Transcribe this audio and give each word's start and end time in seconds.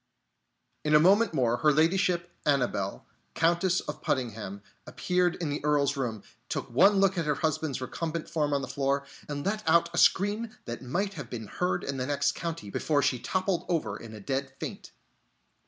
In 0.83 0.95
a 0.95 0.99
moment 0.99 1.31
more 1.31 1.57
Her 1.57 1.71
Ladyship, 1.71 2.31
Annabelle, 2.43 3.05
Countess 3.35 3.81
of 3.81 4.01
Puddingham, 4.01 4.63
appeared 4.87 5.35
in 5.35 5.51
the 5.51 5.63
Earl's 5.63 5.95
room, 5.95 6.23
took 6.49 6.71
one 6.71 6.95
look 6.95 7.19
at 7.19 7.27
her 7.27 7.35
husband's 7.35 7.79
recumbent 7.81 8.27
form 8.27 8.51
on 8.51 8.63
the 8.63 8.67
floor, 8.67 9.05
and 9.29 9.45
let 9.45 9.61
out 9.69 9.93
a 9.93 9.99
scream 9.99 10.49
that 10.65 10.81
might 10.81 11.13
have 11.13 11.29
been 11.29 11.45
heard 11.45 11.83
in 11.83 11.97
the 11.97 12.07
next 12.07 12.31
county, 12.33 12.71
before 12.71 13.03
she 13.03 13.19
toppled 13.19 13.63
over 13.69 13.95
in 13.95 14.15
a 14.15 14.19
dead 14.19 14.51
faint. 14.59 14.91